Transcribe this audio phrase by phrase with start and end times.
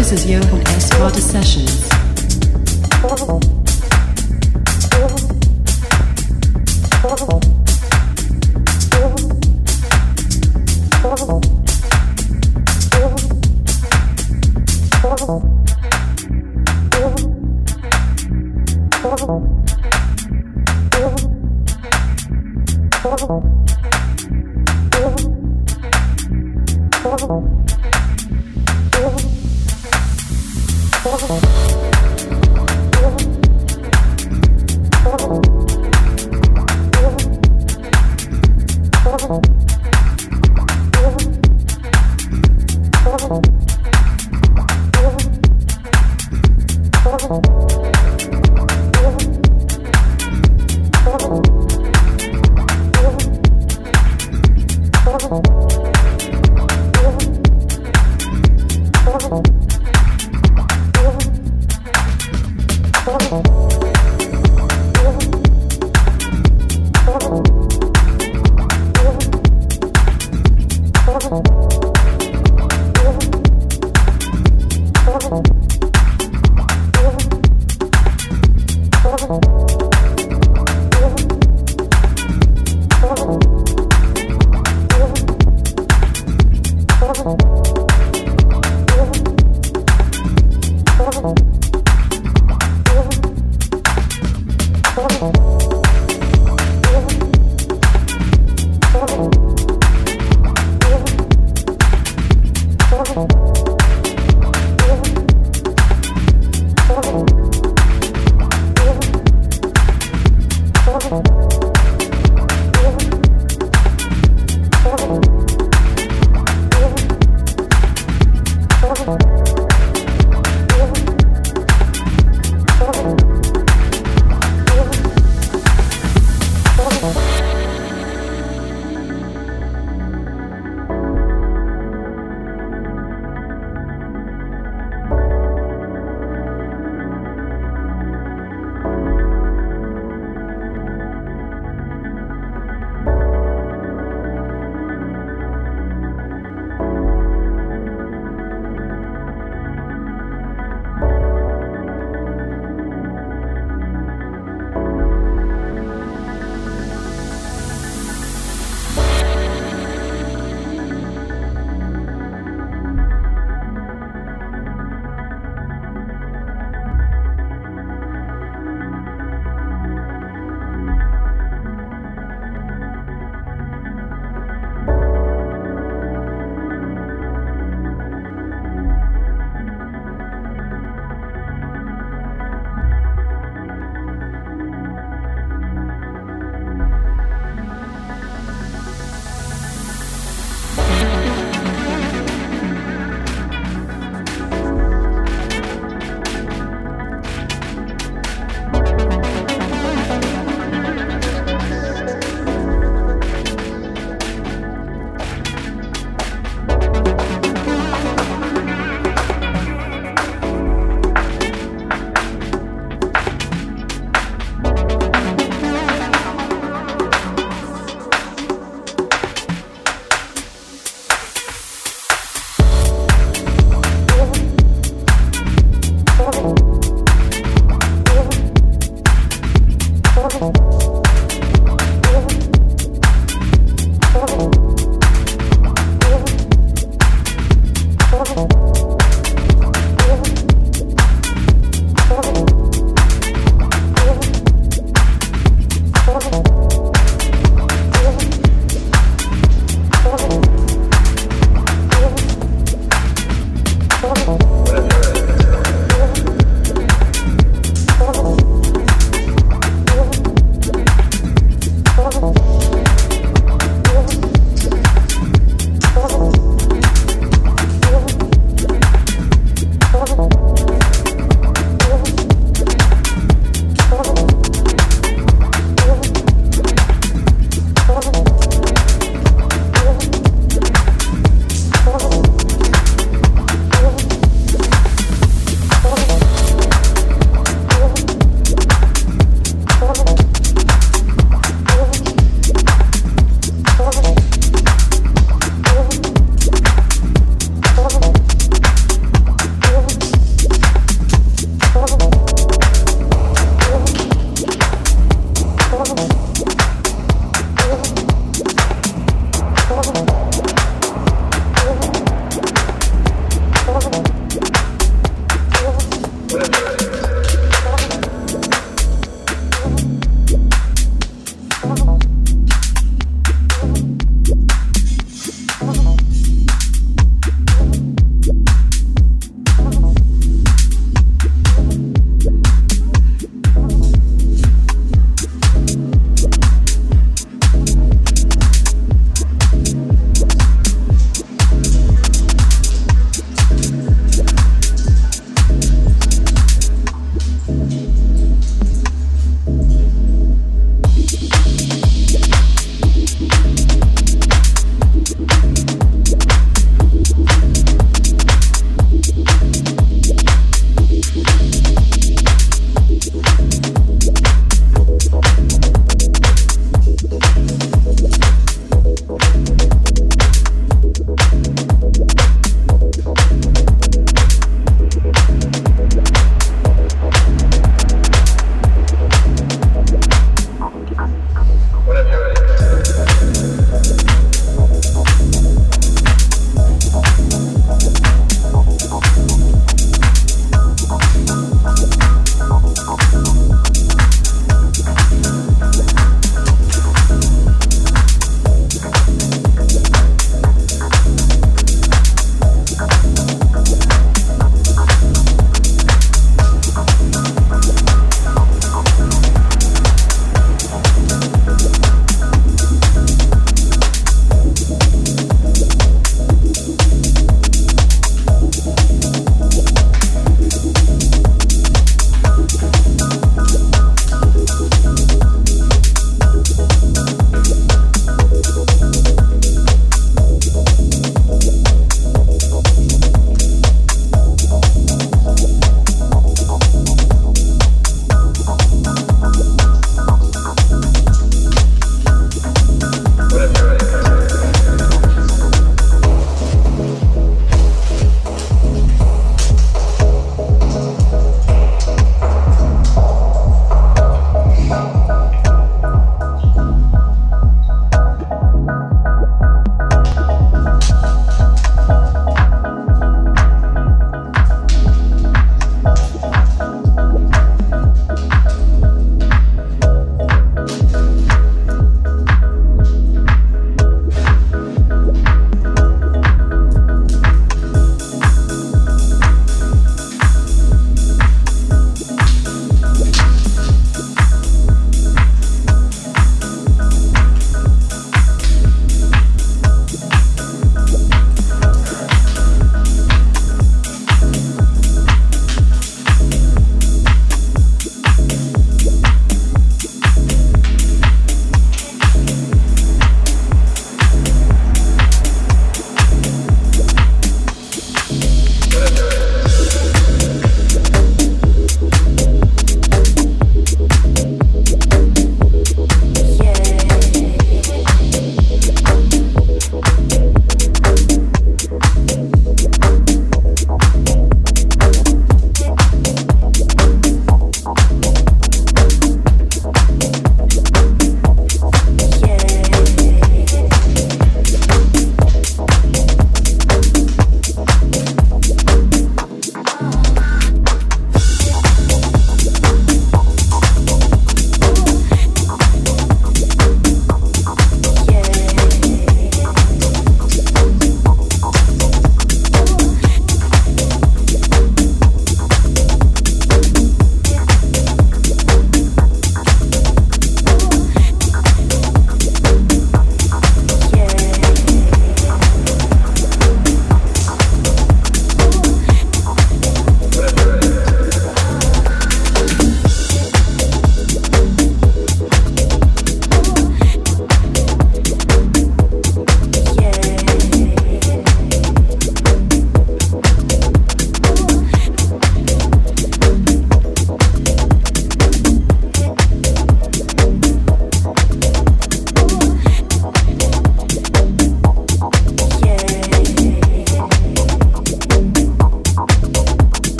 [0.00, 0.88] This is Johan S.
[0.94, 1.90] Carter Sessions.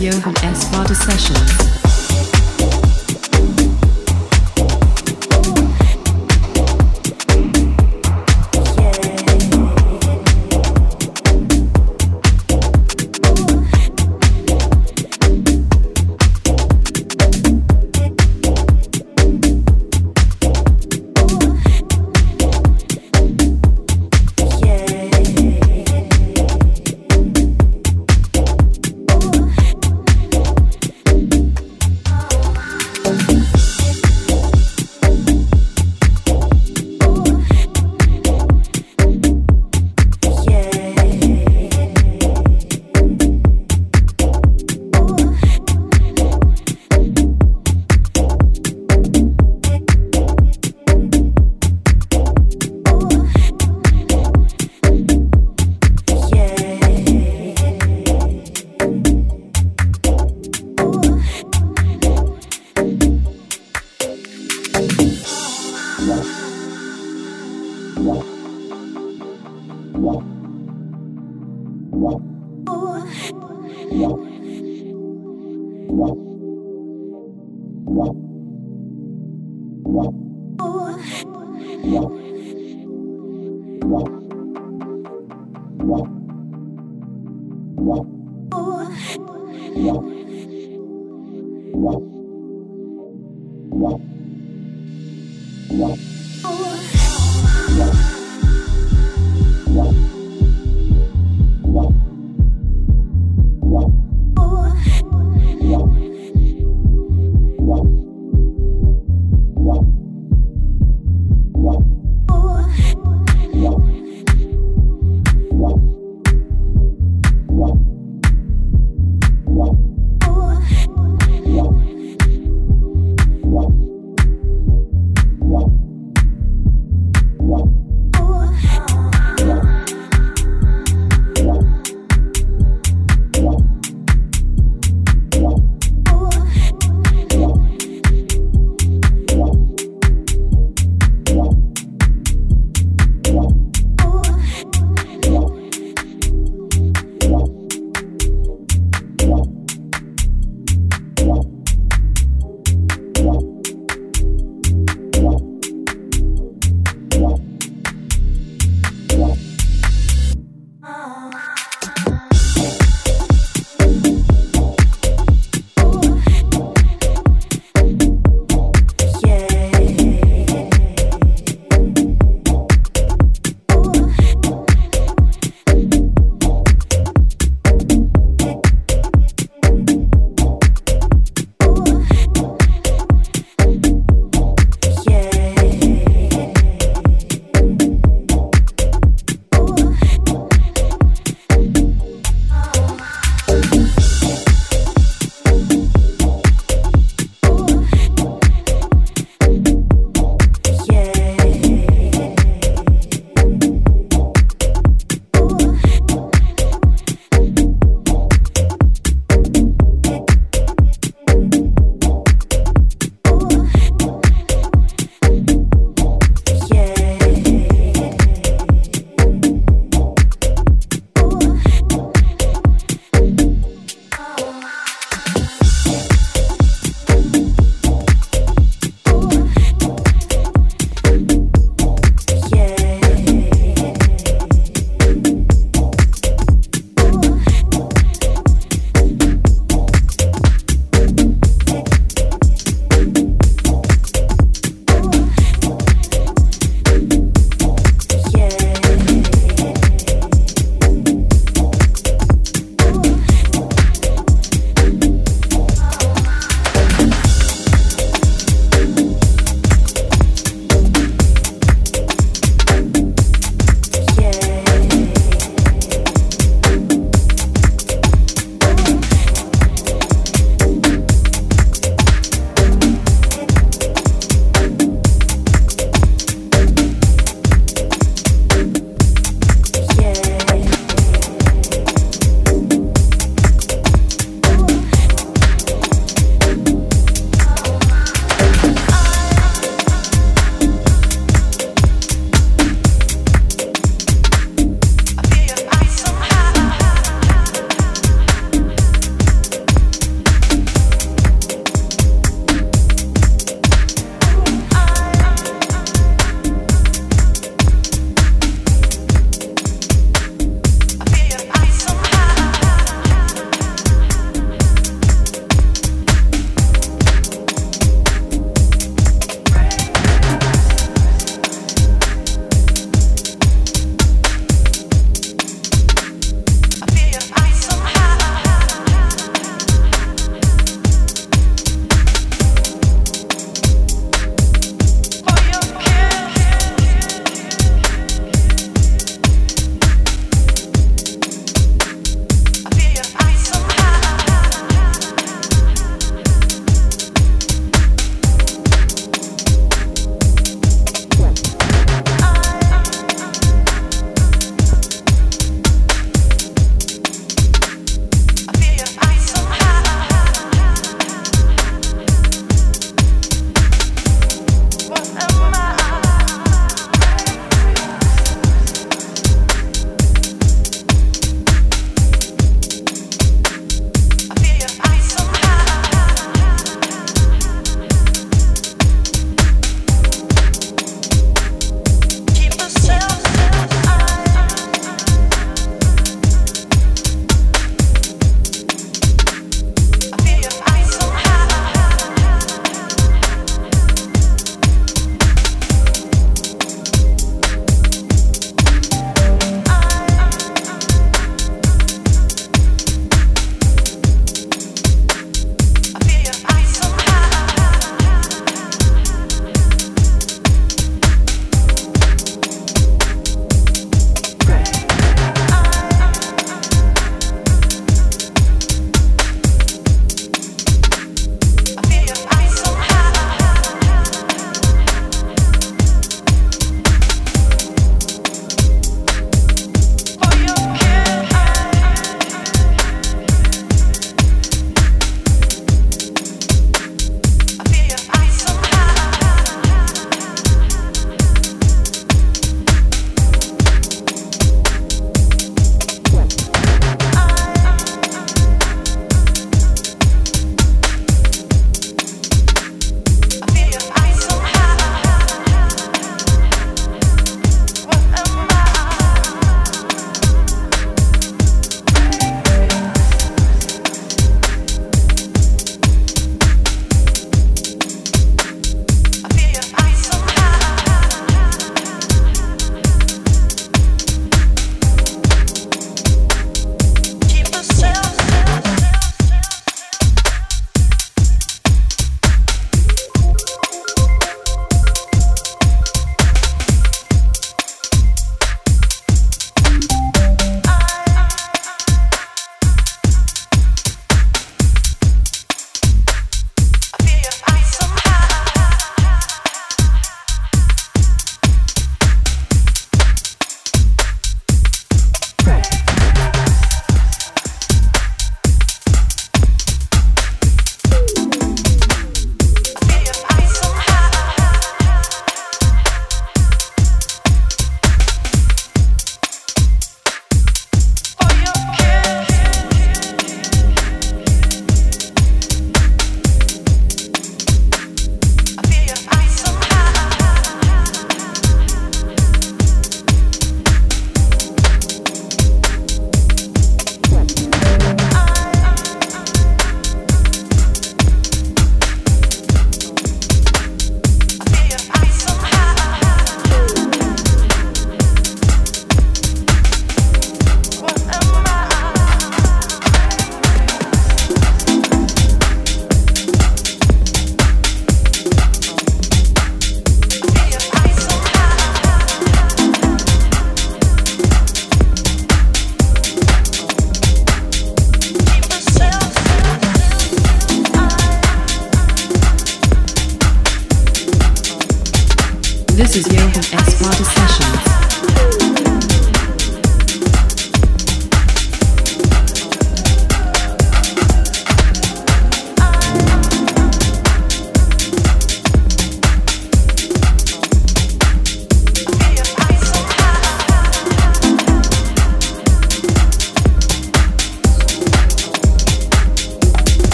[0.00, 0.64] Johan S.
[0.70, 1.79] Vata Sessions.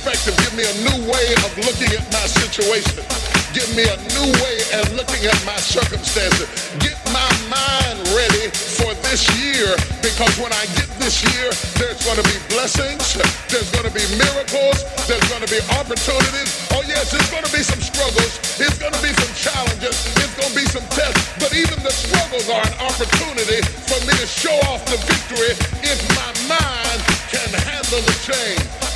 [0.00, 0.32] perspective.
[0.40, 3.04] Give me a new way of looking at my situation.
[3.52, 6.48] Give me a new way of looking at my circumstances.
[6.80, 12.16] Get my mind ready for this year because when I get this year, there's going
[12.16, 13.20] to be blessings.
[13.52, 14.88] There's going to be miracles.
[15.04, 16.48] There's going to be opportunities.
[16.72, 18.40] Oh yes, it's going to be some struggles.
[18.56, 20.00] It's going to be some challenges.
[20.16, 21.20] It's going to be some tests.
[21.36, 25.52] But even the struggles are an opportunity for me to show off the victory
[25.84, 28.89] if my mind can handle the change.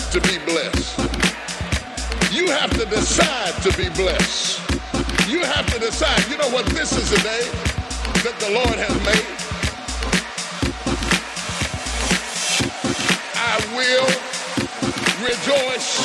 [0.00, 0.98] to be blessed.
[2.32, 4.60] You have to decide to be blessed.
[5.28, 7.44] You have to decide, you know what, this is—a day
[8.24, 9.26] that the Lord has made.
[13.36, 14.08] I will
[15.28, 16.00] rejoice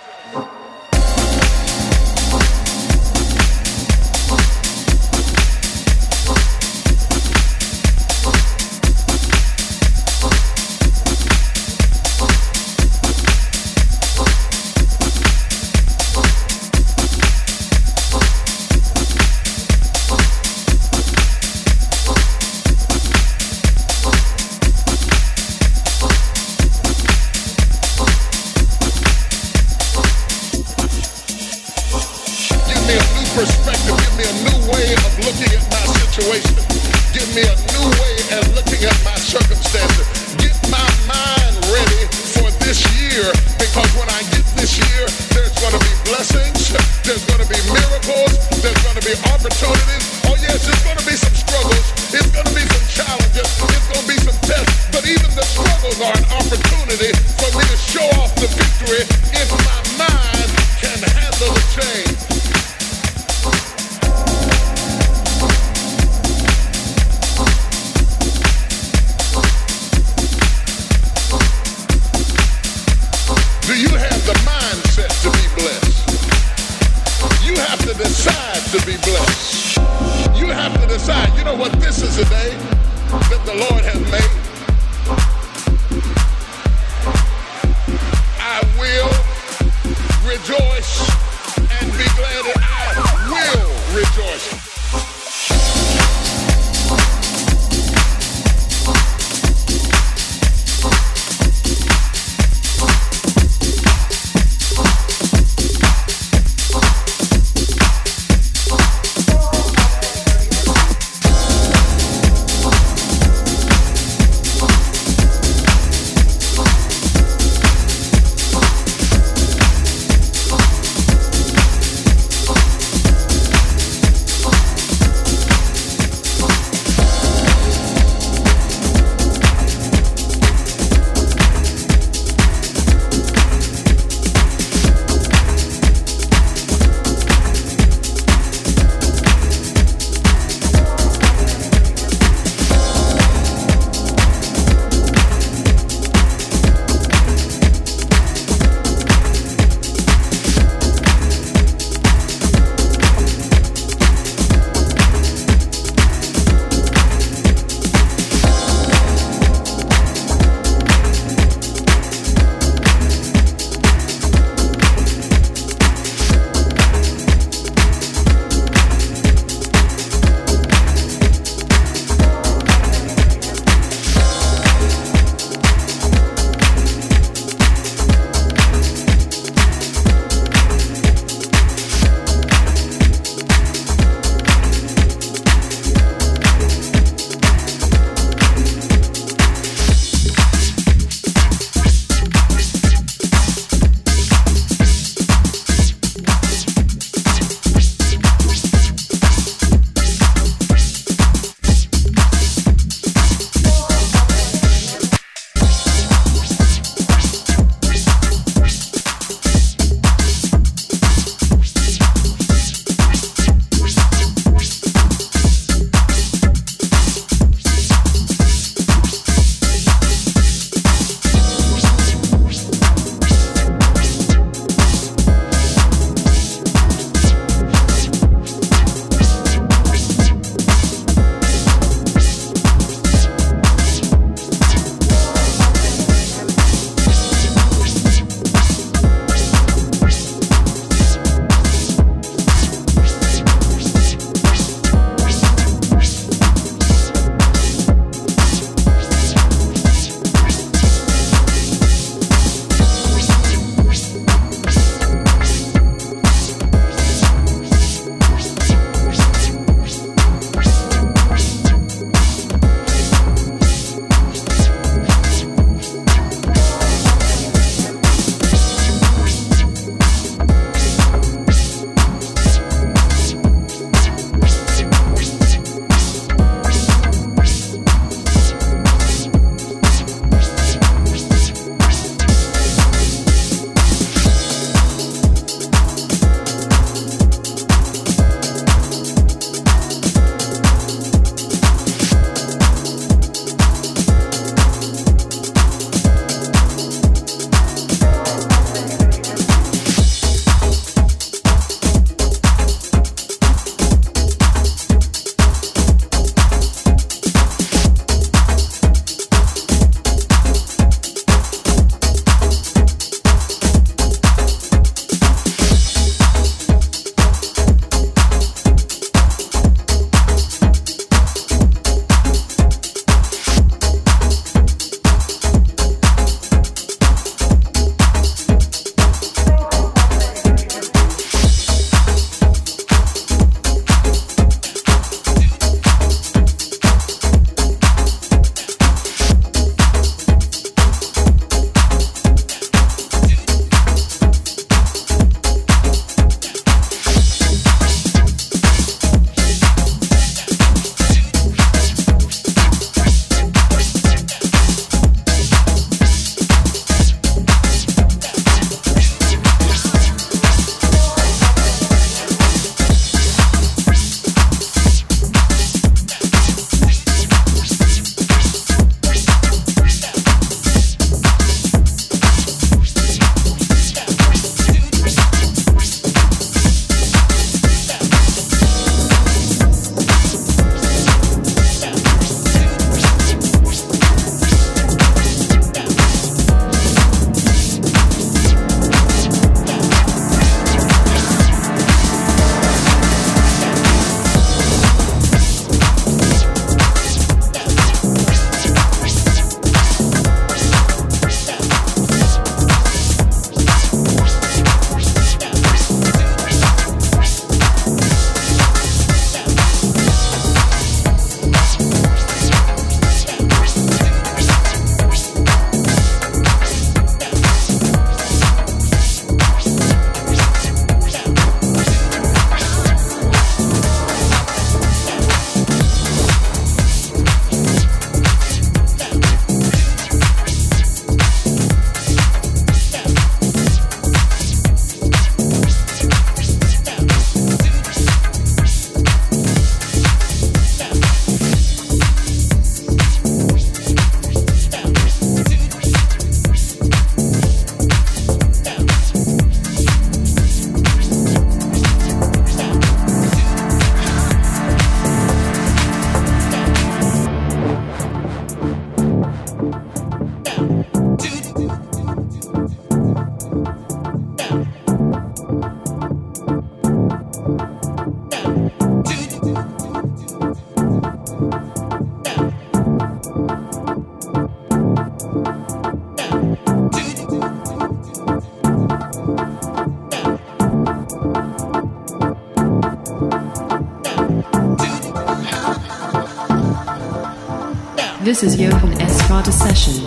[488.35, 490.04] This is Johan Estrada Sessions.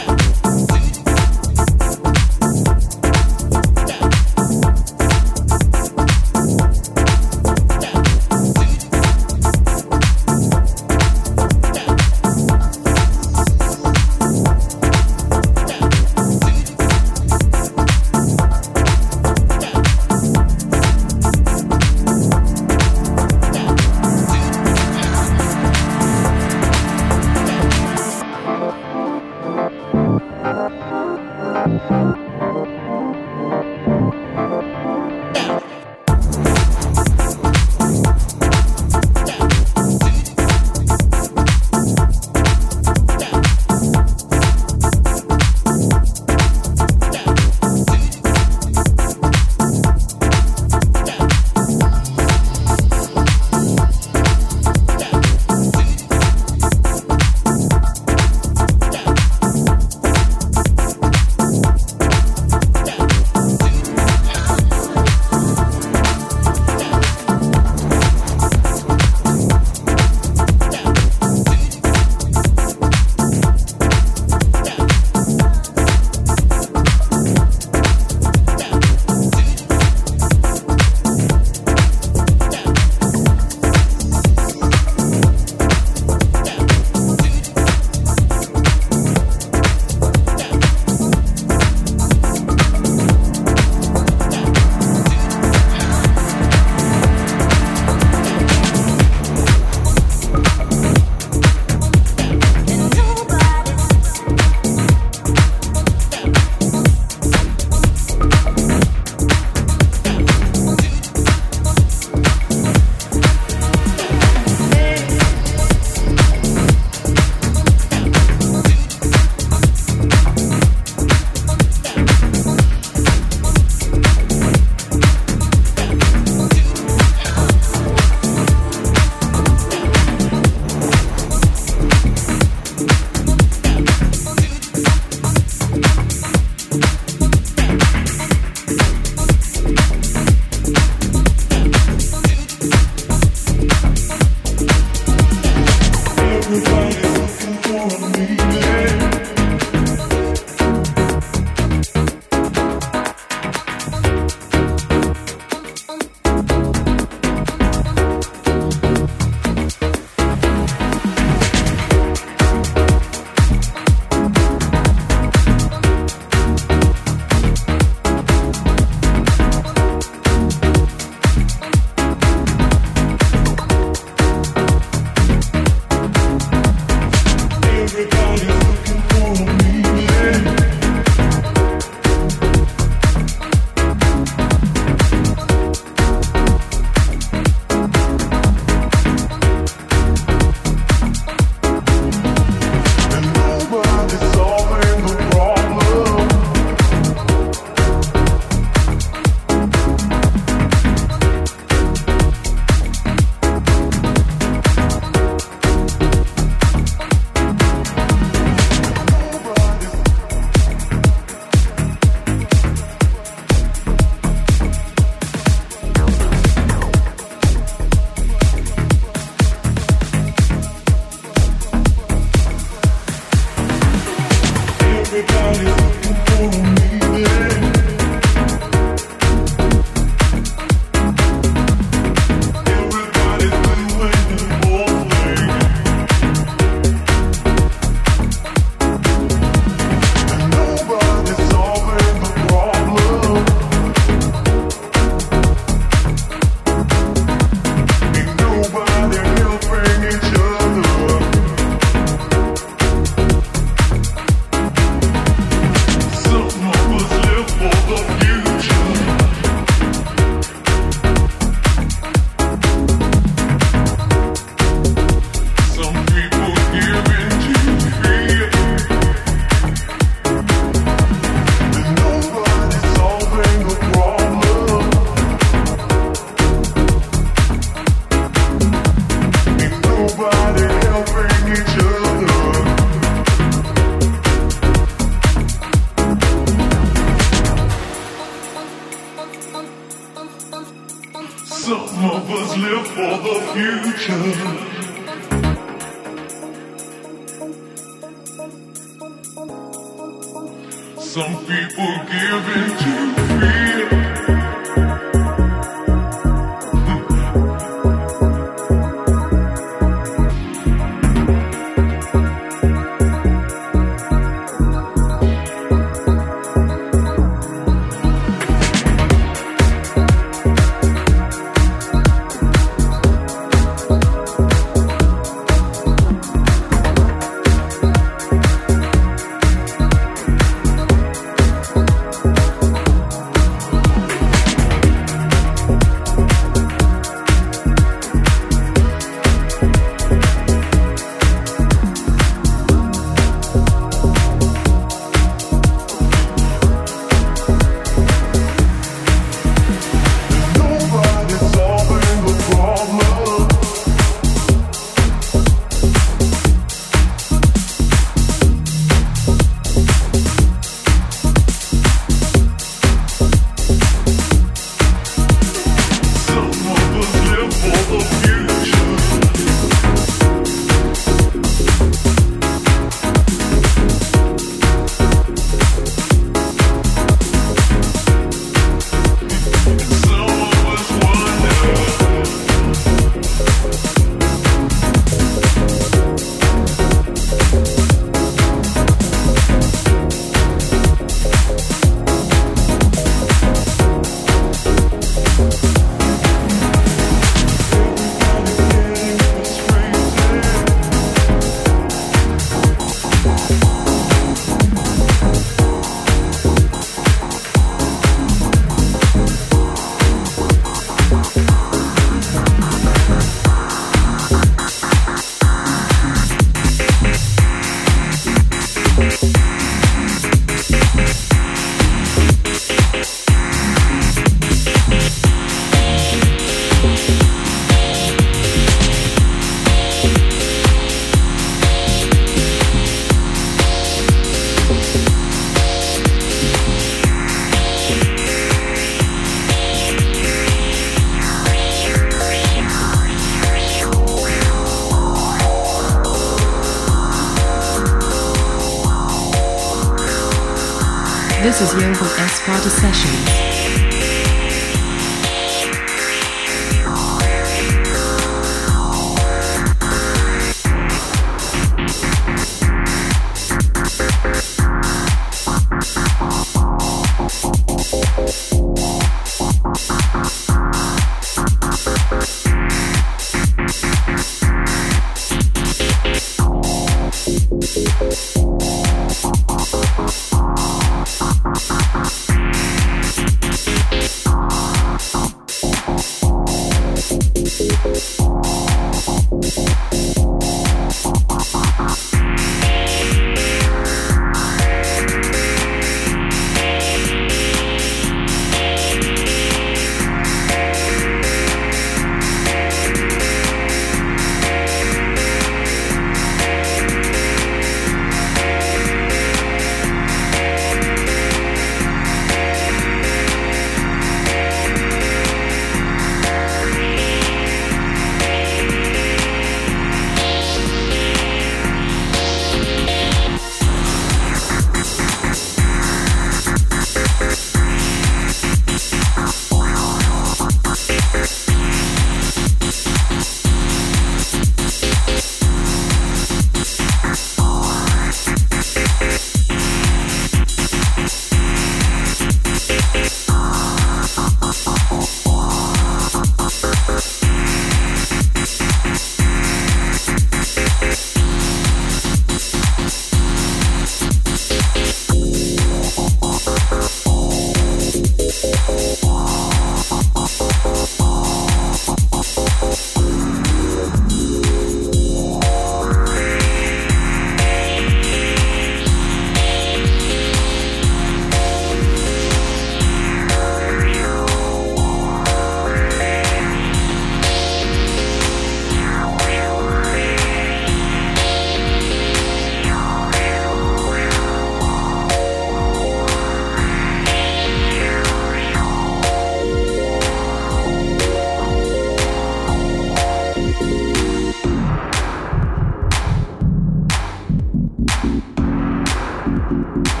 [599.84, 600.00] Thank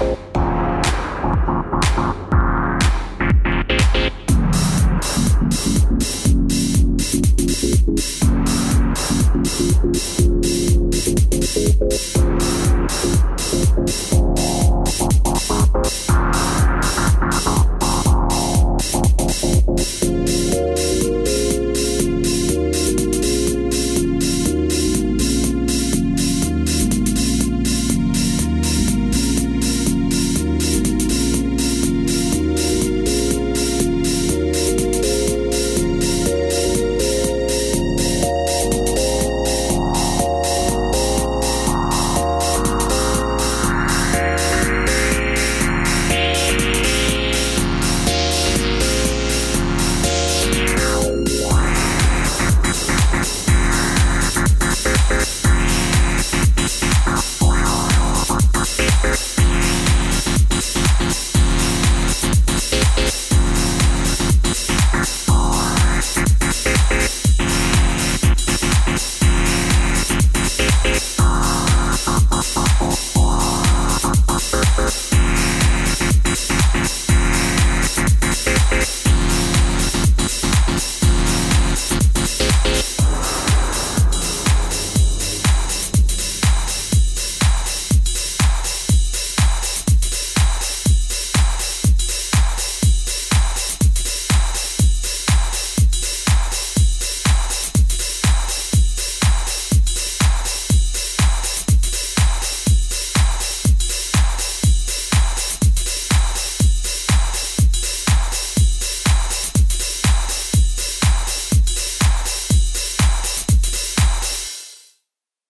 [0.00, 0.35] you.